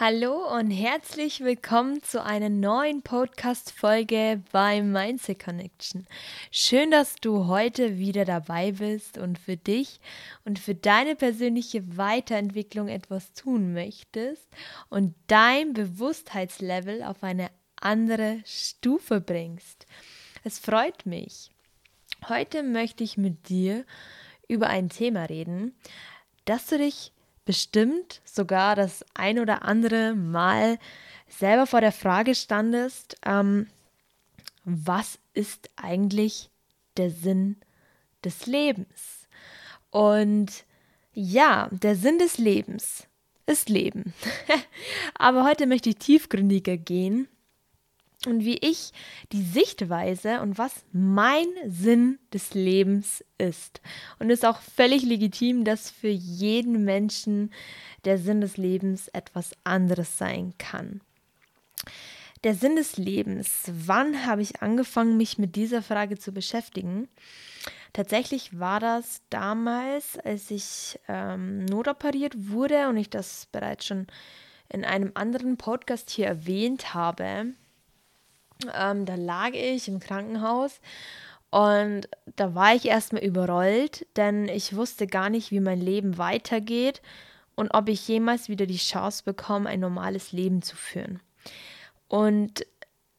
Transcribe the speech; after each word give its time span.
Hallo 0.00 0.56
und 0.56 0.70
herzlich 0.70 1.40
willkommen 1.40 2.02
zu 2.02 2.24
einer 2.24 2.48
neuen 2.48 3.02
Podcast-Folge 3.02 4.42
bei 4.50 4.80
Mindset 4.80 5.44
Connection. 5.44 6.06
Schön, 6.50 6.90
dass 6.90 7.16
du 7.16 7.48
heute 7.48 7.98
wieder 7.98 8.24
dabei 8.24 8.72
bist 8.72 9.18
und 9.18 9.38
für 9.38 9.58
dich 9.58 10.00
und 10.46 10.58
für 10.58 10.74
deine 10.74 11.16
persönliche 11.16 11.98
Weiterentwicklung 11.98 12.88
etwas 12.88 13.34
tun 13.34 13.74
möchtest 13.74 14.48
und 14.88 15.14
dein 15.26 15.74
Bewusstheitslevel 15.74 17.02
auf 17.02 17.22
eine 17.22 17.50
andere 17.78 18.40
Stufe 18.46 19.20
bringst. 19.20 19.84
Es 20.44 20.58
freut 20.58 21.04
mich. 21.04 21.50
Heute 22.26 22.62
möchte 22.62 23.04
ich 23.04 23.18
mit 23.18 23.50
dir 23.50 23.84
über 24.48 24.68
ein 24.68 24.88
Thema 24.88 25.24
reden, 25.24 25.74
das 26.46 26.68
du 26.68 26.78
dich 26.78 27.12
bestimmt 27.44 28.20
sogar 28.24 28.76
das 28.76 29.04
ein 29.14 29.38
oder 29.38 29.62
andere 29.62 30.14
Mal 30.14 30.78
selber 31.28 31.66
vor 31.66 31.80
der 31.80 31.92
Frage 31.92 32.34
standest, 32.34 33.16
ähm, 33.24 33.66
was 34.64 35.18
ist 35.32 35.70
eigentlich 35.76 36.50
der 36.96 37.10
Sinn 37.10 37.56
des 38.24 38.46
Lebens? 38.46 39.28
Und 39.90 40.64
ja, 41.12 41.68
der 41.72 41.96
Sinn 41.96 42.18
des 42.18 42.38
Lebens 42.38 43.06
ist 43.46 43.68
Leben. 43.68 44.14
Aber 45.14 45.44
heute 45.44 45.66
möchte 45.66 45.88
ich 45.88 45.96
tiefgründiger 45.96 46.76
gehen 46.76 47.28
und 48.26 48.44
wie 48.44 48.58
ich 48.58 48.92
die 49.32 49.42
Sichtweise 49.42 50.40
und 50.40 50.58
was 50.58 50.84
mein 50.92 51.46
Sinn 51.66 52.18
des 52.32 52.54
Lebens 52.54 53.24
ist. 53.38 53.80
Und 54.18 54.30
es 54.30 54.40
ist 54.40 54.44
auch 54.44 54.60
völlig 54.60 55.02
legitim, 55.02 55.64
dass 55.64 55.90
für 55.90 56.08
jeden 56.08 56.84
Menschen 56.84 57.50
der 58.04 58.18
Sinn 58.18 58.40
des 58.40 58.56
Lebens 58.56 59.08
etwas 59.08 59.52
anderes 59.64 60.18
sein 60.18 60.54
kann. 60.58 61.00
Der 62.44 62.54
Sinn 62.54 62.76
des 62.76 62.96
Lebens. 62.96 63.64
Wann 63.66 64.26
habe 64.26 64.42
ich 64.42 64.62
angefangen, 64.62 65.16
mich 65.16 65.38
mit 65.38 65.56
dieser 65.56 65.82
Frage 65.82 66.18
zu 66.18 66.32
beschäftigen? 66.32 67.08
Tatsächlich 67.92 68.58
war 68.58 68.80
das 68.80 69.22
damals, 69.30 70.18
als 70.18 70.50
ich 70.50 70.98
ähm, 71.08 71.64
notoperiert 71.64 72.34
wurde 72.50 72.88
und 72.88 72.96
ich 72.96 73.10
das 73.10 73.46
bereits 73.50 73.86
schon 73.86 74.06
in 74.68 74.84
einem 74.84 75.10
anderen 75.14 75.56
Podcast 75.56 76.10
hier 76.10 76.26
erwähnt 76.26 76.94
habe 76.94 77.52
ähm, 78.74 79.06
da 79.06 79.14
lag 79.14 79.50
ich 79.52 79.88
im 79.88 80.00
Krankenhaus 80.00 80.80
und 81.50 82.08
da 82.36 82.54
war 82.54 82.74
ich 82.74 82.86
erstmal 82.86 83.24
überrollt, 83.24 84.06
denn 84.16 84.48
ich 84.48 84.76
wusste 84.76 85.06
gar 85.06 85.30
nicht, 85.30 85.50
wie 85.50 85.60
mein 85.60 85.80
Leben 85.80 86.16
weitergeht 86.16 87.02
und 87.56 87.72
ob 87.74 87.88
ich 87.88 88.06
jemals 88.06 88.48
wieder 88.48 88.66
die 88.66 88.76
Chance 88.76 89.22
bekomme, 89.24 89.68
ein 89.68 89.80
normales 89.80 90.32
Leben 90.32 90.62
zu 90.62 90.76
führen. 90.76 91.20
Und 92.08 92.66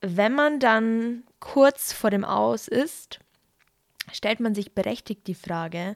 wenn 0.02 0.34
man 0.34 0.60
dann 0.60 1.24
kurz 1.40 1.94
vor 1.94 2.10
dem 2.10 2.26
Aus 2.26 2.68
ist, 2.68 3.20
stellt 4.12 4.40
man 4.40 4.56
sich 4.56 4.74
berechtigt 4.74 5.28
die 5.28 5.36
Frage, 5.36 5.96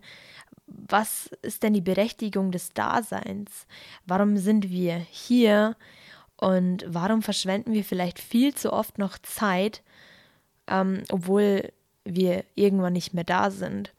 was 0.67 1.27
ist 1.41 1.63
denn 1.63 1.73
die 1.73 1.81
Berechtigung 1.81 2.51
des 2.51 2.73
Daseins? 2.73 3.67
Warum 4.05 4.37
sind 4.37 4.69
wir 4.69 4.97
hier? 4.97 5.75
Und 6.37 6.85
warum 6.87 7.21
verschwenden 7.21 7.73
wir 7.73 7.83
vielleicht 7.83 8.19
viel 8.19 8.53
zu 8.53 8.73
oft 8.73 8.97
noch 8.97 9.17
Zeit, 9.19 9.81
ähm, 10.67 11.03
obwohl 11.09 11.71
wir 12.03 12.43
irgendwann 12.55 12.93
nicht 12.93 13.13
mehr 13.13 13.23
da 13.23 13.51
sind? 13.51 13.93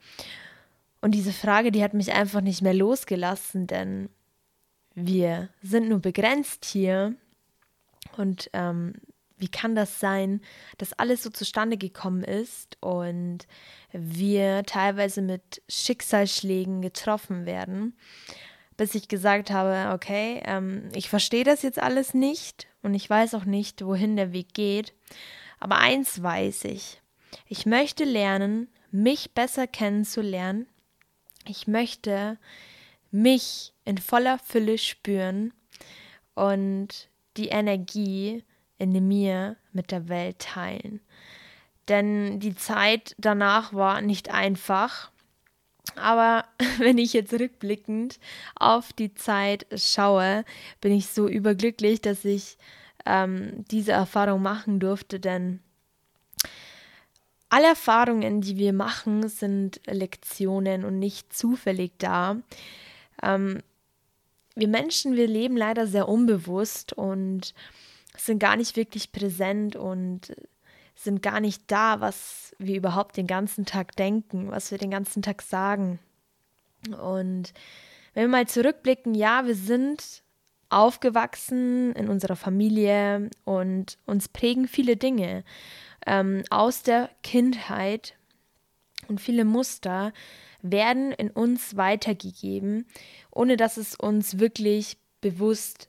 Und 1.01 1.13
diese 1.13 1.33
Frage, 1.33 1.71
die 1.73 1.83
hat 1.83 1.95
mich 1.95 2.13
einfach 2.13 2.41
nicht 2.41 2.63
mehr 2.63 2.75
losgelassen, 2.75 3.67
denn 3.67 4.09
wir 4.95 5.49
sind 5.63 5.89
nur 5.89 6.01
begrenzt 6.01 6.65
hier. 6.65 7.15
Und 8.17 8.51
ähm, 8.53 8.95
wie 9.39 9.49
kann 9.49 9.75
das 9.75 10.01
sein, 10.01 10.41
dass 10.79 10.95
alles 10.95 11.23
so 11.23 11.31
zustande 11.31 11.77
gekommen 11.77 12.25
ist 12.25 12.79
und 12.81 13.47
wir 13.93 14.63
teilweise 14.65 15.21
mit 15.21 15.63
Schicksalsschlägen 15.69 16.81
getroffen 16.81 17.45
werden? 17.45 17.95
Bis 18.77 18.95
ich 18.95 19.09
gesagt 19.09 19.51
habe, 19.51 19.95
okay, 19.95 20.43
ähm, 20.45 20.89
ich 20.95 21.09
verstehe 21.09 21.45
das 21.45 21.63
jetzt 21.63 21.81
alles 21.81 22.15
nicht 22.15 22.67
und 22.83 22.95
ich 22.95 23.09
weiß 23.09 23.35
auch 23.35 23.45
nicht, 23.45 23.85
wohin 23.85 24.17
der 24.17 24.33
Weg 24.33 24.55
geht. 24.55 24.93
Aber 25.59 25.79
eins 25.79 26.23
weiß 26.23 26.65
ich, 26.65 27.01
ich 27.49 27.67
möchte 27.67 28.05
lernen, 28.05 28.69
mich 28.91 29.33
besser 29.33 29.67
kennenzulernen. 29.67 30.67
Ich 31.47 31.67
möchte 31.67 32.39
mich 33.11 33.73
in 33.85 33.99
voller 33.99 34.39
Fülle 34.39 34.79
spüren 34.79 35.53
und 36.35 37.09
die 37.37 37.49
Energie 37.49 38.45
in 38.79 39.07
mir 39.09 39.57
mit 39.73 39.91
der 39.91 40.09
Welt 40.09 40.39
teilen. 40.39 41.01
Denn 41.89 42.41
die 42.41 42.57
Zeit 42.57 43.15
danach 43.19 43.73
war 43.73 44.01
nicht 44.01 44.31
einfach 44.31 45.11
aber 45.95 46.45
wenn 46.79 46.99
ich 46.99 47.13
jetzt 47.13 47.33
rückblickend 47.33 48.19
auf 48.57 48.93
die 48.93 49.15
Zeit 49.15 49.67
schaue, 49.77 50.45
bin 50.81 50.93
ich 50.93 51.07
so 51.07 51.29
überglücklich, 51.29 52.01
dass 52.01 52.25
ich 52.25 52.59
ähm, 53.05 53.65
diese 53.71 53.93
Erfahrung 53.93 54.43
machen 54.43 54.81
durfte, 54.81 55.21
denn 55.21 55.61
alle 57.49 57.69
Erfahrungen, 57.69 58.41
die 58.41 58.57
wir 58.57 58.73
machen, 58.73 59.29
sind 59.29 59.81
Lektionen 59.87 60.85
und 60.85 60.99
nicht 60.99 61.33
zufällig 61.33 61.93
da. 61.99 62.37
Ähm, 63.23 63.63
wir 64.57 64.69
Menschen, 64.69 65.15
wir 65.15 65.29
leben 65.29 65.57
leider 65.57 65.87
sehr 65.87 66.09
unbewusst 66.09 66.93
und 66.93 67.55
sind 68.17 68.41
gar 68.41 68.57
nicht 68.57 68.77
wirklich 68.77 69.13
präsent 69.13 69.77
und 69.77 70.35
sind 70.97 71.23
gar 71.23 71.41
nicht 71.41 71.63
da, 71.69 72.01
was 72.01 72.55
wir 72.59 72.77
überhaupt 72.77 73.17
den 73.17 73.27
ganzen 73.27 73.67
Tag 73.67 73.95
denken, 73.97 74.51
was 74.51 74.71
wir 74.71 74.79
den 74.79 74.91
ganzen 74.91 75.23
Tag 75.23 75.43
sagen. 75.43 75.99
Und 77.01 77.53
wenn 78.15 78.25
wir 78.25 78.29
mal 78.29 78.49
zurückblicken, 78.49 79.15
ja, 79.15 79.47
wir 79.47 79.55
sind 79.55 80.23
aufgewachsen 80.69 81.93
in 81.93 82.09
unserer 82.09 82.35
Familie 82.35 83.31
und 83.45 83.99
uns 84.07 84.29
prägen 84.29 84.67
viele 84.67 84.97
Dinge 84.97 85.45
ähm, 86.07 86.43
aus 86.51 86.83
der 86.83 87.11
Kindheit 87.23 88.15
und 89.07 89.21
viele 89.21 89.45
Muster 89.45 90.13
werden 90.63 91.13
in 91.13 91.31
uns 91.31 91.77
weitergegeben, 91.77 92.87
ohne 93.31 93.57
dass 93.57 93.77
es 93.77 93.95
uns 93.95 94.39
wirklich 94.39 94.97
bewusst 95.21 95.89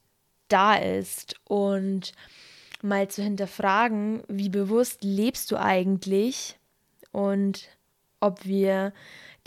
da 0.50 0.75
ist. 0.75 1.35
Und 1.45 2.13
mal 2.81 3.07
zu 3.07 3.23
hinterfragen, 3.23 4.23
wie 4.27 4.49
bewusst 4.49 5.03
lebst 5.03 5.51
du 5.51 5.57
eigentlich 5.57 6.57
und 7.11 7.67
ob 8.19 8.45
wir 8.45 8.93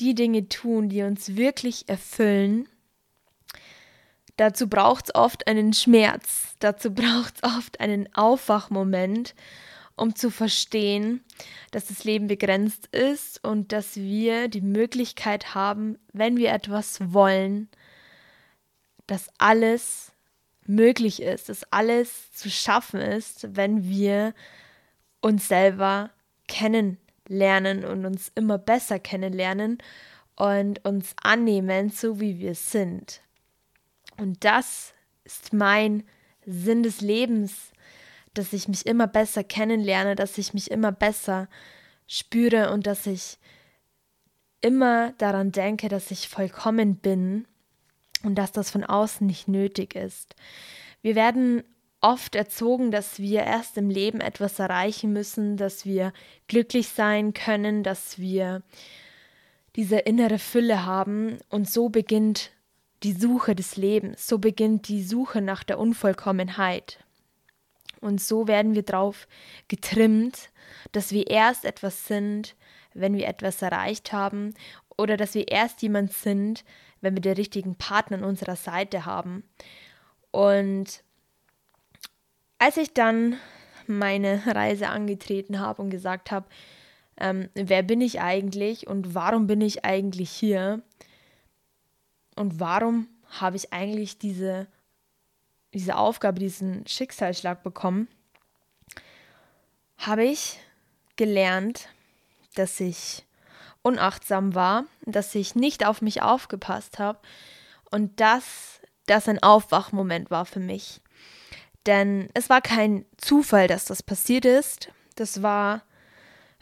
die 0.00 0.14
Dinge 0.14 0.48
tun, 0.48 0.88
die 0.88 1.02
uns 1.02 1.36
wirklich 1.36 1.88
erfüllen. 1.88 2.68
Dazu 4.36 4.68
braucht 4.68 5.06
es 5.06 5.14
oft 5.14 5.46
einen 5.46 5.72
Schmerz, 5.72 6.54
dazu 6.60 6.90
braucht 6.94 7.36
es 7.36 7.42
oft 7.42 7.80
einen 7.80 8.08
Aufwachmoment, 8.14 9.34
um 9.96 10.14
zu 10.14 10.30
verstehen, 10.30 11.22
dass 11.72 11.86
das 11.86 12.04
Leben 12.04 12.26
begrenzt 12.26 12.86
ist 12.86 13.44
und 13.44 13.72
dass 13.72 13.96
wir 13.96 14.48
die 14.48 14.62
Möglichkeit 14.62 15.54
haben, 15.54 15.98
wenn 16.12 16.38
wir 16.38 16.52
etwas 16.52 17.12
wollen, 17.12 17.68
dass 19.06 19.28
alles 19.36 20.12
möglich 20.70 21.20
ist, 21.20 21.48
dass 21.48 21.64
alles 21.72 22.32
zu 22.32 22.48
schaffen 22.48 23.00
ist, 23.00 23.56
wenn 23.56 23.88
wir 23.88 24.34
uns 25.20 25.48
selber 25.48 26.10
kennenlernen 26.48 27.84
und 27.84 28.06
uns 28.06 28.30
immer 28.34 28.58
besser 28.58 28.98
kennenlernen 28.98 29.78
und 30.36 30.84
uns 30.84 31.14
annehmen, 31.22 31.90
so 31.90 32.20
wie 32.20 32.38
wir 32.38 32.54
sind. 32.54 33.20
Und 34.16 34.44
das 34.44 34.94
ist 35.24 35.52
mein 35.52 36.04
Sinn 36.46 36.82
des 36.82 37.00
Lebens, 37.00 37.72
dass 38.34 38.52
ich 38.52 38.68
mich 38.68 38.86
immer 38.86 39.06
besser 39.06 39.44
kennenlerne, 39.44 40.14
dass 40.14 40.38
ich 40.38 40.54
mich 40.54 40.70
immer 40.70 40.92
besser 40.92 41.48
spüre 42.06 42.72
und 42.72 42.86
dass 42.86 43.06
ich 43.06 43.38
immer 44.60 45.12
daran 45.18 45.52
denke, 45.52 45.88
dass 45.88 46.10
ich 46.10 46.28
vollkommen 46.28 46.96
bin 46.96 47.46
und 48.22 48.34
dass 48.36 48.52
das 48.52 48.70
von 48.70 48.84
außen 48.84 49.26
nicht 49.26 49.48
nötig 49.48 49.94
ist. 49.94 50.34
Wir 51.02 51.14
werden 51.14 51.62
oft 52.00 52.34
erzogen, 52.34 52.90
dass 52.90 53.18
wir 53.18 53.42
erst 53.42 53.76
im 53.76 53.90
Leben 53.90 54.20
etwas 54.20 54.58
erreichen 54.58 55.12
müssen, 55.12 55.56
dass 55.56 55.84
wir 55.84 56.12
glücklich 56.48 56.88
sein 56.88 57.34
können, 57.34 57.82
dass 57.82 58.18
wir 58.18 58.62
diese 59.76 59.98
innere 59.98 60.38
Fülle 60.38 60.84
haben 60.84 61.38
und 61.48 61.68
so 61.68 61.88
beginnt 61.88 62.50
die 63.02 63.12
Suche 63.12 63.54
des 63.54 63.76
Lebens, 63.76 64.26
so 64.26 64.38
beginnt 64.38 64.88
die 64.88 65.02
Suche 65.02 65.40
nach 65.40 65.64
der 65.64 65.78
Unvollkommenheit. 65.78 66.98
Und 68.00 68.20
so 68.20 68.48
werden 68.48 68.74
wir 68.74 68.82
darauf 68.82 69.28
getrimmt, 69.68 70.50
dass 70.92 71.12
wir 71.12 71.28
erst 71.28 71.64
etwas 71.64 72.06
sind, 72.06 72.56
wenn 72.94 73.14
wir 73.14 73.28
etwas 73.28 73.62
erreicht 73.62 74.12
haben 74.12 74.54
oder 74.96 75.16
dass 75.16 75.34
wir 75.34 75.48
erst 75.48 75.82
jemand 75.82 76.12
sind, 76.12 76.64
wenn 77.00 77.14
wir 77.14 77.22
den 77.22 77.34
richtigen 77.34 77.76
Partner 77.76 78.18
an 78.18 78.24
unserer 78.24 78.56
Seite 78.56 79.06
haben. 79.06 79.44
Und 80.30 81.02
als 82.58 82.76
ich 82.76 82.92
dann 82.92 83.36
meine 83.86 84.42
Reise 84.54 84.88
angetreten 84.88 85.60
habe 85.60 85.82
und 85.82 85.90
gesagt 85.90 86.30
habe, 86.30 86.46
ähm, 87.16 87.48
wer 87.54 87.82
bin 87.82 88.00
ich 88.00 88.20
eigentlich 88.20 88.86
und 88.86 89.14
warum 89.14 89.46
bin 89.46 89.60
ich 89.60 89.84
eigentlich 89.84 90.30
hier 90.30 90.82
und 92.36 92.60
warum 92.60 93.08
habe 93.28 93.56
ich 93.56 93.72
eigentlich 93.72 94.18
diese, 94.18 94.66
diese 95.74 95.96
Aufgabe, 95.96 96.40
diesen 96.40 96.86
Schicksalsschlag 96.86 97.62
bekommen, 97.62 98.08
habe 99.98 100.24
ich 100.24 100.58
gelernt, 101.16 101.88
dass 102.54 102.80
ich 102.80 103.24
unachtsam 103.82 104.54
war, 104.54 104.84
dass 105.02 105.34
ich 105.34 105.54
nicht 105.54 105.86
auf 105.86 106.02
mich 106.02 106.22
aufgepasst 106.22 106.98
habe 106.98 107.18
und 107.90 108.20
dass 108.20 108.80
das 109.06 109.28
ein 109.28 109.42
Aufwachmoment 109.42 110.30
war 110.30 110.44
für 110.44 110.60
mich. 110.60 111.00
Denn 111.86 112.28
es 112.34 112.50
war 112.50 112.60
kein 112.60 113.06
Zufall, 113.16 113.66
dass 113.66 113.86
das 113.86 114.02
passiert 114.02 114.44
ist. 114.44 114.90
Das 115.16 115.42
war 115.42 115.82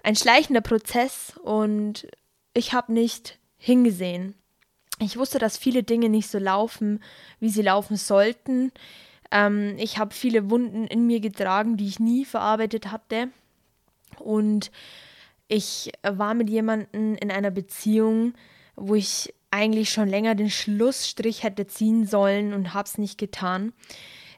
ein 0.03 0.17
schleichender 0.17 0.61
Prozess 0.61 1.35
und 1.43 2.06
ich 2.55 2.73
habe 2.73 2.93
nicht 2.93 3.38
hingesehen. 3.56 4.35
Ich 5.00 5.17
wusste, 5.17 5.38
dass 5.38 5.59
viele 5.59 5.82
Dinge 5.82 6.09
nicht 6.09 6.29
so 6.31 6.38
laufen, 6.38 7.03
wie 7.41 7.50
sie 7.50 7.62
laufen 7.62 7.97
sollten. 7.97 8.73
Ähm, 9.31 9.76
ich 9.79 9.99
habe 9.99 10.14
viele 10.14 10.50
Wunden 10.50 10.87
in 10.87 11.06
mir 11.06 11.21
getragen, 11.21 11.76
die 11.76 11.88
ich 11.88 12.00
nie 12.00 12.25
verarbeitet 12.25 12.91
hatte. 12.91 13.29
Und 14.19 14.71
ich 15.49 15.91
war 16.03 16.35
mit 16.35 16.50
jemandem 16.50 17.17
in 17.17 17.31
einer 17.31 17.50
Beziehung, 17.50 18.35
wo 18.77 18.95
ich 18.95 19.35
eigentlich 19.50 19.91
schon 19.91 20.09
länger 20.09 20.35
den 20.35 20.50
Schlussstrich 20.50 21.43
hätte 21.43 21.67
ziehen 21.67 22.06
sollen 22.06 22.53
und 22.53 22.75
habe 22.75 22.87
es 22.87 22.99
nicht 22.99 23.19
getan. 23.19 23.73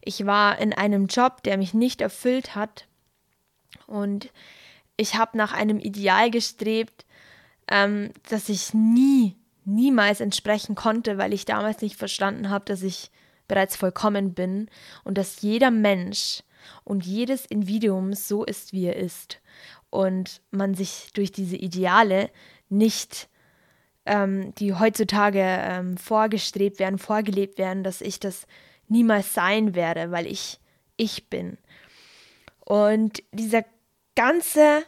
Ich 0.02 0.24
war 0.24 0.58
in 0.58 0.72
einem 0.72 1.06
Job, 1.06 1.42
der 1.42 1.58
mich 1.58 1.74
nicht 1.74 2.00
erfüllt 2.00 2.54
hat 2.54 2.86
und 3.86 4.30
ich 4.96 5.16
habe 5.16 5.36
nach 5.36 5.52
einem 5.52 5.80
Ideal 5.80 6.30
gestrebt, 6.30 7.04
ähm, 7.68 8.10
das 8.28 8.48
ich 8.48 8.72
nie, 8.72 9.36
niemals 9.64 10.20
entsprechen 10.20 10.74
konnte, 10.74 11.18
weil 11.18 11.32
ich 11.32 11.44
damals 11.44 11.82
nicht 11.82 11.96
verstanden 11.96 12.50
habe, 12.50 12.64
dass 12.66 12.82
ich 12.82 13.10
bereits 13.48 13.76
vollkommen 13.76 14.32
bin 14.32 14.70
und 15.02 15.18
dass 15.18 15.42
jeder 15.42 15.72
Mensch 15.72 16.42
und 16.84 17.04
jedes 17.04 17.46
Individuum 17.46 18.12
so 18.12 18.44
ist, 18.44 18.72
wie 18.72 18.84
er 18.84 18.96
ist 18.96 19.40
und 19.90 20.40
man 20.50 20.74
sich 20.74 21.10
durch 21.14 21.32
diese 21.32 21.56
Ideale 21.56 22.30
nicht, 22.68 23.28
ähm, 24.06 24.54
die 24.56 24.74
heutzutage 24.74 25.42
ähm, 25.42 25.96
vorgestrebt 25.96 26.78
werden, 26.78 26.98
vorgelebt 26.98 27.58
werden, 27.58 27.84
dass 27.84 28.00
ich 28.00 28.20
das 28.20 28.46
niemals 28.88 29.34
sein 29.34 29.74
werde, 29.74 30.10
weil 30.10 30.26
ich 30.26 30.60
ich 30.96 31.28
bin. 31.28 31.58
Und 32.60 33.22
dieser 33.32 33.64
ganze 34.14 34.84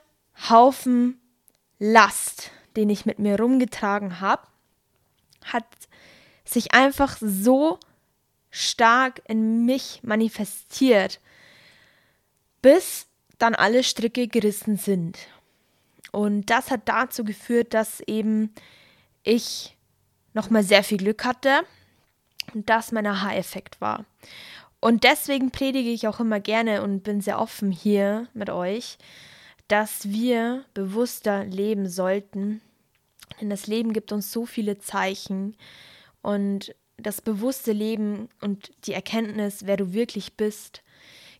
Haufen 0.48 1.20
Last, 1.78 2.50
den 2.76 2.90
ich 2.90 3.06
mit 3.06 3.18
mir 3.18 3.40
rumgetragen 3.40 4.20
habe, 4.20 4.42
hat 5.44 5.66
sich 6.44 6.74
einfach 6.74 7.16
so 7.20 7.80
stark 8.50 9.22
in 9.26 9.64
mich 9.64 10.00
manifestiert, 10.04 11.20
bis 12.60 13.06
dann 13.42 13.54
alle 13.56 13.82
Stricke 13.82 14.28
gerissen 14.28 14.76
sind. 14.76 15.18
Und 16.12 16.46
das 16.46 16.70
hat 16.70 16.82
dazu 16.84 17.24
geführt, 17.24 17.74
dass 17.74 18.00
eben 18.00 18.54
ich 19.24 19.76
nochmal 20.32 20.62
sehr 20.62 20.84
viel 20.84 20.98
Glück 20.98 21.24
hatte 21.24 21.60
und 22.54 22.70
das 22.70 22.92
mein 22.92 23.06
Aha-Effekt 23.06 23.80
war. 23.80 24.04
Und 24.80 25.04
deswegen 25.04 25.50
predige 25.50 25.90
ich 25.90 26.06
auch 26.06 26.20
immer 26.20 26.40
gerne 26.40 26.82
und 26.82 27.02
bin 27.02 27.20
sehr 27.20 27.40
offen 27.40 27.72
hier 27.72 28.28
mit 28.32 28.50
euch, 28.50 28.98
dass 29.68 30.08
wir 30.08 30.64
bewusster 30.74 31.44
leben 31.44 31.88
sollten. 31.88 32.60
Denn 33.40 33.50
das 33.50 33.66
Leben 33.66 33.92
gibt 33.92 34.12
uns 34.12 34.32
so 34.32 34.46
viele 34.46 34.78
Zeichen 34.78 35.56
und 36.20 36.74
das 36.96 37.20
bewusste 37.20 37.72
Leben 37.72 38.28
und 38.40 38.70
die 38.86 38.92
Erkenntnis, 38.92 39.66
wer 39.66 39.76
du 39.76 39.92
wirklich 39.92 40.34
bist, 40.34 40.82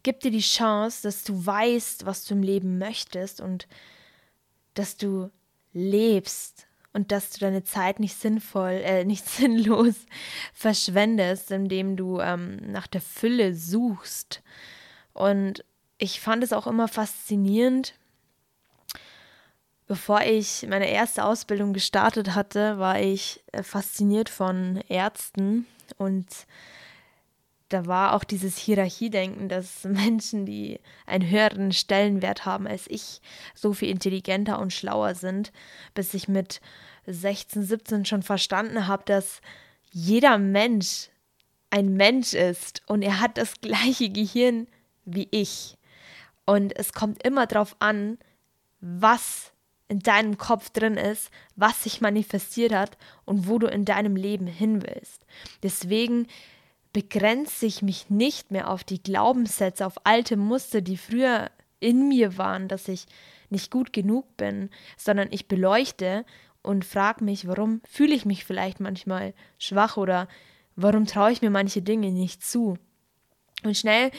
gibt 0.02 0.24
dir 0.24 0.30
die 0.30 0.40
Chance, 0.40 1.02
dass 1.02 1.24
du 1.24 1.44
weißt, 1.44 2.06
was 2.06 2.24
du 2.24 2.34
im 2.34 2.42
Leben 2.42 2.78
möchtest 2.78 3.40
und 3.40 3.66
dass 4.74 4.96
du 4.96 5.30
lebst 5.72 6.66
und 6.92 7.12
dass 7.12 7.30
du 7.30 7.40
deine 7.40 7.64
Zeit 7.64 8.00
nicht 8.00 8.16
sinnvoll, 8.16 8.80
äh, 8.84 9.04
nicht 9.06 9.26
sinnlos 9.28 9.94
verschwendest, 10.52 11.50
indem 11.50 11.96
du 11.96 12.20
ähm, 12.20 12.56
nach 12.70 12.86
der 12.86 13.00
Fülle 13.00 13.54
suchst. 13.54 14.42
Und 15.12 15.64
ich 15.98 16.20
fand 16.20 16.42
es 16.42 16.52
auch 16.52 16.66
immer 16.66 16.88
faszinierend. 16.88 17.94
Bevor 19.86 20.22
ich 20.22 20.66
meine 20.68 20.88
erste 20.88 21.24
Ausbildung 21.24 21.72
gestartet 21.72 22.34
hatte, 22.34 22.78
war 22.78 23.00
ich 23.00 23.42
äh, 23.52 23.62
fasziniert 23.62 24.28
von 24.28 24.82
Ärzten 24.88 25.66
und 25.98 26.26
da 27.72 27.86
war 27.86 28.14
auch 28.14 28.24
dieses 28.24 28.58
Hierarchiedenken, 28.58 29.48
dass 29.48 29.84
Menschen, 29.84 30.46
die 30.46 30.80
einen 31.06 31.28
höheren 31.28 31.72
Stellenwert 31.72 32.44
haben 32.44 32.66
als 32.66 32.86
ich, 32.88 33.20
so 33.54 33.72
viel 33.72 33.88
intelligenter 33.88 34.58
und 34.58 34.72
schlauer 34.72 35.14
sind, 35.14 35.52
bis 35.94 36.14
ich 36.14 36.28
mit 36.28 36.60
16, 37.06 37.62
17 37.62 38.04
schon 38.04 38.22
verstanden 38.22 38.86
habe, 38.86 39.02
dass 39.06 39.40
jeder 39.90 40.38
Mensch 40.38 41.08
ein 41.70 41.94
Mensch 41.94 42.34
ist 42.34 42.82
und 42.86 43.02
er 43.02 43.20
hat 43.20 43.38
das 43.38 43.54
gleiche 43.60 44.10
Gehirn 44.10 44.66
wie 45.04 45.28
ich. 45.30 45.78
Und 46.44 46.76
es 46.76 46.92
kommt 46.92 47.24
immer 47.24 47.46
darauf 47.46 47.76
an, 47.78 48.18
was 48.80 49.52
in 49.88 50.00
deinem 50.00 50.38
Kopf 50.38 50.70
drin 50.70 50.96
ist, 50.96 51.30
was 51.54 51.82
sich 51.82 52.00
manifestiert 52.00 52.72
hat 52.72 52.96
und 53.24 53.46
wo 53.46 53.58
du 53.58 53.66
in 53.66 53.84
deinem 53.84 54.16
Leben 54.16 54.46
hin 54.46 54.82
willst. 54.82 55.24
Deswegen 55.62 56.26
begrenze 56.92 57.66
ich 57.66 57.82
mich 57.82 58.10
nicht 58.10 58.50
mehr 58.50 58.70
auf 58.70 58.84
die 58.84 59.02
Glaubenssätze, 59.02 59.86
auf 59.86 60.04
alte 60.04 60.36
Muster, 60.36 60.80
die 60.80 60.96
früher 60.96 61.50
in 61.80 62.08
mir 62.08 62.38
waren, 62.38 62.68
dass 62.68 62.88
ich 62.88 63.06
nicht 63.50 63.70
gut 63.70 63.92
genug 63.92 64.36
bin, 64.36 64.70
sondern 64.96 65.28
ich 65.30 65.48
beleuchte 65.48 66.24
und 66.62 66.84
frage 66.84 67.24
mich, 67.24 67.46
warum 67.46 67.80
fühle 67.88 68.14
ich 68.14 68.24
mich 68.24 68.44
vielleicht 68.44 68.80
manchmal 68.80 69.34
schwach 69.58 69.96
oder 69.96 70.28
warum 70.76 71.06
traue 71.06 71.32
ich 71.32 71.42
mir 71.42 71.50
manche 71.50 71.82
Dinge 71.82 72.10
nicht 72.12 72.44
zu. 72.44 72.78
Und 73.64 73.76
schnell 73.76 74.10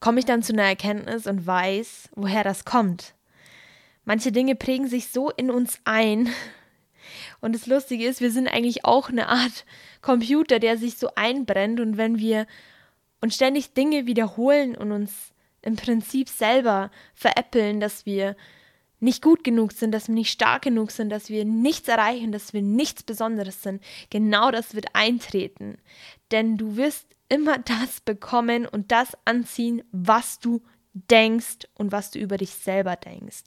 komme 0.00 0.18
ich 0.18 0.26
dann 0.26 0.42
zu 0.42 0.52
einer 0.52 0.64
Erkenntnis 0.64 1.26
und 1.26 1.46
weiß, 1.46 2.10
woher 2.14 2.44
das 2.44 2.64
kommt. 2.64 3.14
Manche 4.04 4.32
Dinge 4.32 4.56
prägen 4.56 4.88
sich 4.88 5.08
so 5.08 5.30
in 5.30 5.50
uns 5.50 5.80
ein. 5.84 6.28
Und 7.42 7.54
das 7.54 7.66
Lustige 7.66 8.06
ist, 8.06 8.22
wir 8.22 8.30
sind 8.30 8.48
eigentlich 8.48 8.86
auch 8.86 9.10
eine 9.10 9.28
Art 9.28 9.66
Computer, 10.00 10.58
der 10.60 10.78
sich 10.78 10.96
so 10.96 11.10
einbrennt 11.16 11.80
und 11.80 11.98
wenn 11.98 12.18
wir 12.18 12.46
uns 13.20 13.34
ständig 13.34 13.74
Dinge 13.74 14.06
wiederholen 14.06 14.74
und 14.76 14.92
uns 14.92 15.12
im 15.60 15.76
Prinzip 15.76 16.28
selber 16.28 16.90
veräppeln, 17.14 17.80
dass 17.80 18.06
wir 18.06 18.36
nicht 19.00 19.22
gut 19.22 19.42
genug 19.42 19.72
sind, 19.72 19.90
dass 19.90 20.06
wir 20.06 20.14
nicht 20.14 20.30
stark 20.30 20.62
genug 20.62 20.92
sind, 20.92 21.10
dass 21.10 21.28
wir 21.28 21.44
nichts 21.44 21.88
erreichen, 21.88 22.30
dass 22.30 22.52
wir 22.52 22.62
nichts 22.62 23.02
Besonderes 23.02 23.62
sind, 23.62 23.82
genau 24.10 24.52
das 24.52 24.74
wird 24.76 24.86
eintreten. 24.94 25.78
Denn 26.30 26.56
du 26.56 26.76
wirst 26.76 27.08
immer 27.28 27.58
das 27.58 28.00
bekommen 28.00 28.66
und 28.66 28.92
das 28.92 29.16
anziehen, 29.24 29.82
was 29.90 30.38
du 30.38 30.62
denkst 30.92 31.66
und 31.74 31.90
was 31.90 32.12
du 32.12 32.20
über 32.20 32.36
dich 32.36 32.50
selber 32.50 32.94
denkst. 32.94 33.44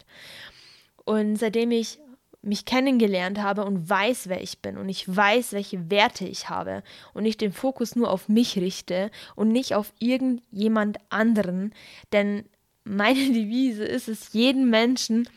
Und 1.05 1.37
seitdem 1.37 1.71
ich 1.71 1.99
mich 2.45 2.65
kennengelernt 2.65 3.41
habe 3.41 3.65
und 3.65 3.89
weiß, 3.89 4.29
wer 4.29 4.41
ich 4.41 4.59
bin 4.59 4.77
und 4.77 4.89
ich 4.89 5.13
weiß, 5.13 5.53
welche 5.53 5.89
Werte 5.89 6.27
ich 6.27 6.49
habe 6.49 6.83
und 7.13 7.25
ich 7.25 7.37
den 7.37 7.51
Fokus 7.51 7.95
nur 7.95 8.09
auf 8.11 8.29
mich 8.29 8.57
richte 8.57 9.11
und 9.35 9.49
nicht 9.49 9.75
auf 9.75 9.93
irgendjemand 9.99 10.97
anderen, 11.09 11.73
denn 12.13 12.45
meine 12.83 13.19
Devise 13.33 13.83
ist 13.83 14.07
es, 14.07 14.33
jeden 14.33 14.69
Menschen 14.69 15.27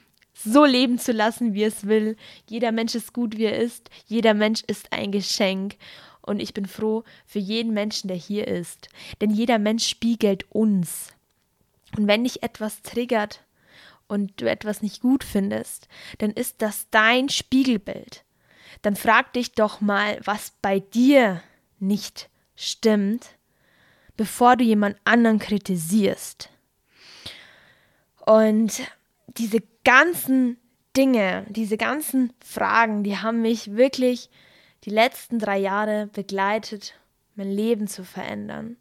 so 0.45 0.65
leben 0.65 0.99
zu 0.99 1.13
lassen, 1.13 1.55
wie 1.55 1.65
es 1.65 1.87
will. 1.87 2.17
Jeder 2.49 2.71
Mensch 2.71 2.95
ist 2.95 3.13
gut, 3.13 3.37
wie 3.37 3.47
er 3.47 3.59
ist. 3.59 3.91
Jeder 4.07 4.35
Mensch 4.35 4.63
ist 4.67 4.93
ein 4.93 5.11
Geschenk. 5.11 5.77
Und 6.23 6.41
ich 6.41 6.55
bin 6.55 6.67
froh 6.67 7.05
für 7.27 7.39
jeden 7.41 7.75
Menschen, 7.75 8.09
der 8.09 8.17
hier 8.17 8.47
ist. 8.47 8.89
Denn 9.21 9.31
jeder 9.31 9.59
Mensch 9.59 9.89
spiegelt 9.89 10.45
uns. 10.51 11.09
Und 11.97 12.07
wenn 12.07 12.25
dich 12.25 12.43
etwas 12.43 12.83
triggert, 12.83 13.41
und 14.09 14.41
du 14.41 14.51
etwas 14.51 14.83
nicht 14.83 15.01
gut 15.01 15.23
findest, 15.23 15.89
dann 16.19 16.31
ist 16.31 16.63
das 16.63 16.89
dein 16.91 17.29
Spiegelbild. 17.29 18.25
Dann 18.83 18.97
frag 18.97 19.33
dich 19.33 19.53
doch 19.53 19.81
mal, 19.81 20.19
was 20.25 20.53
bei 20.63 20.81
dir 20.81 21.43
nicht 21.79 22.29
stimmt, 22.57 23.37
bevor 24.17 24.57
du 24.57 24.65
jemand 24.65 24.97
anderen 25.05 25.39
kritisierst. 25.39 26.51
Und 28.27 28.83
diese 29.29 29.63
ganzen 29.85 30.59
Dinge, 30.97 31.47
diese 31.49 31.77
ganzen 31.77 32.33
Fragen, 32.45 33.05
die 33.05 33.19
haben 33.19 33.43
mich 33.43 33.77
wirklich 33.77 34.31
die 34.85 34.91
letzten 34.91 35.39
drei 35.39 35.59
Jahre 35.59 36.09
begleitet, 36.09 36.95
mein 37.37 37.51
Leben 37.51 37.87
zu 37.87 38.05
verändern. 38.05 38.77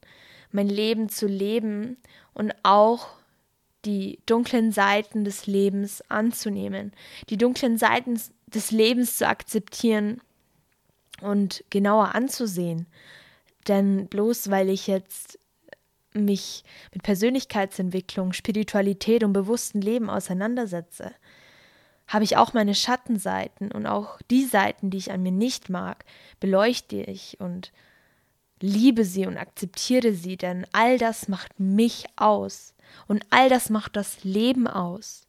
mein 0.52 0.70
Leben 0.70 1.10
zu 1.10 1.28
leben 1.28 1.98
und 2.34 2.54
auch 2.64 3.10
die 3.86 4.20
dunklen 4.26 4.72
Seiten 4.72 5.24
des 5.24 5.48
Lebens 5.48 6.02
anzunehmen, 6.10 6.92
die 7.30 7.38
dunklen 7.38 7.78
Seiten 7.78 8.20
des 8.48 8.72
Lebens 8.72 9.18
zu 9.18 9.28
akzeptieren 9.28 10.22
und 11.22 11.64
genauer 11.70 12.16
anzusehen. 12.16 12.88
Denn 13.68 14.08
bloß 14.08 14.50
weil 14.50 14.70
ich 14.70 14.88
jetzt 14.88 15.40
mich 16.14 16.64
mit 16.94 17.04
Persönlichkeitsentwicklung, 17.04 18.34
Spiritualität 18.34 19.24
und 19.24 19.34
bewusstem 19.34 19.82
Leben 19.82 20.10
auseinandersetze, 20.10 21.12
habe 22.08 22.24
ich 22.24 22.38
auch 22.38 22.54
meine 22.54 22.74
Schattenseiten 22.74 23.72
und 23.72 23.86
auch 23.86 24.20
die 24.32 24.46
Seiten, 24.46 24.90
die 24.90 24.98
ich 24.98 25.12
an 25.12 25.22
mir 25.22 25.32
nicht 25.32 25.70
mag, 25.70 26.06
beleuchte 26.40 26.96
ich 26.96 27.40
und 27.40 27.72
liebe 28.60 29.06
sie 29.06 29.26
und 29.26 29.38
akzeptiere 29.38 30.14
sie, 30.14 30.38
denn 30.38 30.66
all 30.72 30.98
das 30.98 31.28
macht 31.28 31.60
mich 31.60 32.06
aus 32.16 32.74
und 33.08 33.26
all 33.30 33.50
das 33.50 33.70
macht 33.70 33.96
das 33.96 34.24
Leben 34.24 34.68
aus. 34.68 35.28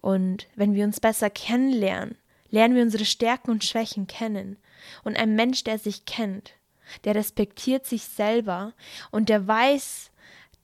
Und 0.00 0.48
wenn 0.56 0.74
wir 0.74 0.84
uns 0.84 1.00
besser 1.00 1.30
kennenlernen, 1.30 2.16
lernen 2.50 2.74
wir 2.74 2.82
unsere 2.82 3.04
Stärken 3.04 3.50
und 3.50 3.64
Schwächen 3.64 4.06
kennen. 4.06 4.56
Und 5.04 5.16
ein 5.18 5.34
Mensch, 5.34 5.64
der 5.64 5.78
sich 5.78 6.04
kennt, 6.04 6.54
der 7.04 7.14
respektiert 7.14 7.86
sich 7.86 8.04
selber 8.04 8.72
und 9.10 9.28
der 9.28 9.46
weiß, 9.46 10.10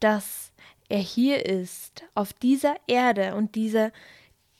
dass 0.00 0.52
er 0.88 0.98
hier 0.98 1.44
ist, 1.44 2.04
auf 2.14 2.32
dieser 2.32 2.76
Erde 2.86 3.34
und 3.34 3.54
diese, 3.54 3.92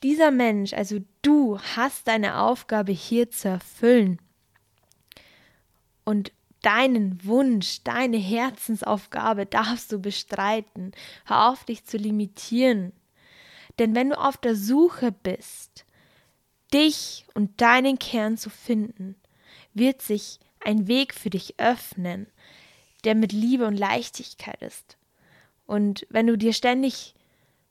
dieser 0.03 0.31
Mensch, 0.31 0.73
also 0.73 0.99
du, 1.21 1.59
hast 1.75 2.07
deine 2.07 2.39
Aufgabe 2.39 2.91
hier 2.91 3.31
zu 3.31 3.47
erfüllen. 3.47 4.19
Und 6.03 6.31
deinen 6.67 7.23
Wunsch, 7.23 7.81
deine 7.85 8.17
Herzensaufgabe 8.17 9.45
darfst 9.45 9.93
du 9.93 9.99
bestreiten. 9.99 10.91
Hör 11.23 11.47
auf, 11.47 11.63
dich 11.63 11.85
zu 11.85 11.95
limitieren. 11.95 12.91
Denn 13.79 13.95
wenn 13.95 14.09
du 14.09 14.19
auf 14.19 14.35
der 14.35 14.53
Suche 14.53 15.13
bist, 15.13 15.85
dich 16.73 17.25
und 17.35 17.61
deinen 17.61 17.99
Kern 17.99 18.35
zu 18.37 18.49
finden, 18.49 19.15
wird 19.73 20.01
sich 20.01 20.41
ein 20.59 20.89
Weg 20.89 21.13
für 21.13 21.29
dich 21.29 21.57
öffnen, 21.57 22.27
der 23.05 23.15
mit 23.15 23.31
Liebe 23.31 23.65
und 23.65 23.77
Leichtigkeit 23.77 24.61
ist. 24.61 24.97
Und 25.67 26.05
wenn 26.09 26.27
du 26.27 26.37
dir 26.37 26.51
ständig 26.51 27.15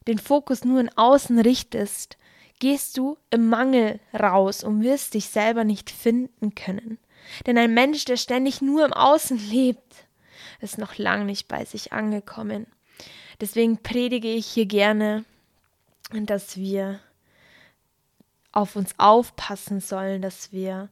den 0.09 0.19
Fokus 0.19 0.65
nur 0.65 0.81
in 0.81 0.97
Außen 0.97 1.39
richtest, 1.39 2.17
gehst 2.61 2.97
du 2.97 3.19
im 3.29 3.51
Mangel 3.51 4.01
raus 4.19 4.65
und 4.65 4.83
wirst 4.83 5.13
dich 5.13 5.27
selber 5.27 5.65
nicht 5.65 5.91
finden 5.91 6.55
können. 6.55 6.99
Denn 7.47 7.59
ein 7.59 7.75
Mensch, 7.75 8.05
der 8.05 8.17
ständig 8.17 8.63
nur 8.63 8.85
im 8.85 8.93
Außen 8.93 9.39
lebt, 9.51 10.07
ist 10.61 10.79
noch 10.79 10.97
lang 10.99 11.27
nicht 11.27 11.49
bei 11.49 11.65
sich 11.65 11.93
angekommen. 11.93 12.67
Deswegen 13.41 13.83
predige 13.83 14.29
ich 14.29 14.47
hier 14.47 14.67
gerne, 14.67 15.25
dass 16.13 16.57
wir 16.57 17.01
auf 18.53 18.77
uns 18.77 18.95
aufpassen 18.99 19.81
sollen, 19.81 20.23
dass 20.23 20.53
wir 20.53 20.89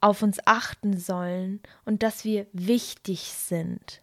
auf 0.00 0.22
uns 0.22 0.38
achten 0.46 0.98
sollen 0.98 1.60
und 1.84 2.02
dass 2.02 2.24
wir 2.24 2.46
wichtig 2.52 3.32
sind. 3.32 4.00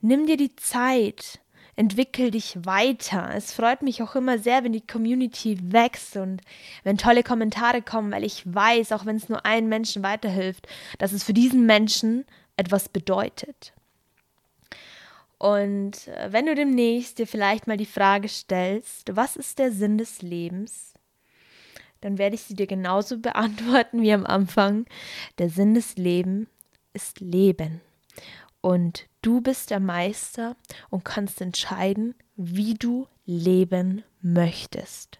Nimm 0.00 0.26
dir 0.26 0.38
die 0.38 0.56
Zeit, 0.56 1.40
entwickel 1.76 2.30
dich 2.30 2.58
weiter. 2.64 3.30
Es 3.34 3.52
freut 3.52 3.82
mich 3.82 4.02
auch 4.02 4.14
immer 4.14 4.38
sehr, 4.38 4.64
wenn 4.64 4.72
die 4.72 4.86
Community 4.86 5.58
wächst 5.72 6.16
und 6.16 6.42
wenn 6.84 6.98
tolle 6.98 7.22
Kommentare 7.22 7.82
kommen, 7.82 8.12
weil 8.12 8.24
ich 8.24 8.42
weiß, 8.44 8.92
auch 8.92 9.06
wenn 9.06 9.16
es 9.16 9.28
nur 9.28 9.44
einen 9.46 9.68
Menschen 9.68 10.02
weiterhilft, 10.02 10.66
dass 10.98 11.12
es 11.12 11.24
für 11.24 11.34
diesen 11.34 11.66
Menschen 11.66 12.24
etwas 12.56 12.88
bedeutet. 12.88 13.72
Und 15.38 16.06
äh, 16.08 16.32
wenn 16.32 16.46
du 16.46 16.54
demnächst 16.54 17.18
dir 17.18 17.26
vielleicht 17.26 17.66
mal 17.66 17.78
die 17.78 17.86
Frage 17.86 18.28
stellst, 18.28 19.16
was 19.16 19.36
ist 19.36 19.58
der 19.58 19.72
Sinn 19.72 19.96
des 19.96 20.20
Lebens? 20.20 20.92
Dann 22.02 22.18
werde 22.18 22.34
ich 22.34 22.42
sie 22.42 22.54
dir 22.54 22.66
genauso 22.66 23.18
beantworten 23.20 24.02
wie 24.02 24.12
am 24.12 24.26
Anfang. 24.26 24.84
Der 25.38 25.48
Sinn 25.48 25.74
des 25.74 25.96
Lebens 25.96 26.48
ist 26.92 27.20
Leben. 27.20 27.80
Und 28.60 29.06
du 29.22 29.40
bist 29.40 29.70
der 29.70 29.80
Meister 29.80 30.56
und 30.88 31.04
kannst 31.04 31.40
entscheiden, 31.40 32.14
wie 32.36 32.74
du 32.74 33.06
leben 33.26 34.02
möchtest. 34.22 35.18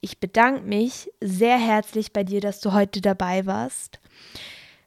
Ich 0.00 0.18
bedanke 0.18 0.62
mich 0.62 1.10
sehr 1.20 1.58
herzlich 1.58 2.12
bei 2.12 2.24
dir, 2.24 2.40
dass 2.40 2.60
du 2.60 2.72
heute 2.72 3.00
dabei 3.00 3.44
warst. 3.44 4.00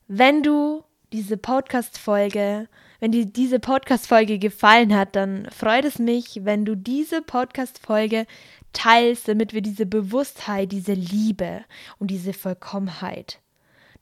Wenn 0.07 0.41
du 0.41 0.83
diese 1.11 1.37
Podcast-Folge, 1.37 2.67
wenn 2.99 3.11
dir 3.11 3.25
diese 3.25 3.59
Podcast-Folge 3.59 4.39
gefallen 4.39 4.95
hat, 4.95 5.15
dann 5.15 5.47
freut 5.51 5.85
es 5.85 5.99
mich, 5.99 6.45
wenn 6.45 6.65
du 6.65 6.75
diese 6.75 7.21
Podcast-Folge 7.21 8.25
teilst, 8.71 9.27
damit 9.27 9.53
wir 9.53 9.61
diese 9.61 9.85
Bewusstheit, 9.85 10.71
diese 10.71 10.93
Liebe 10.93 11.63
und 11.99 12.09
diese 12.09 12.33
Vollkommenheit 12.33 13.42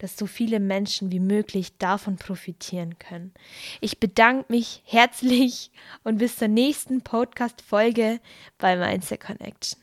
dass 0.02 0.18
so 0.18 0.26
viele 0.26 0.60
Menschen 0.60 1.12
wie 1.12 1.20
möglich 1.20 1.78
davon 1.78 2.16
profitieren 2.16 2.98
können. 2.98 3.34
Ich 3.82 4.00
bedanke 4.00 4.52
mich 4.52 4.82
herzlich 4.86 5.72
und 6.04 6.18
bis 6.18 6.38
zur 6.38 6.48
nächsten 6.48 7.02
Podcast-Folge 7.02 8.20
bei 8.58 8.76
Mindset 8.76 9.22
Connection. 9.22 9.80